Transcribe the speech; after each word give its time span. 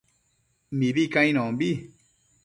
Mibi 0.77 1.03
cainonbi 1.13 1.69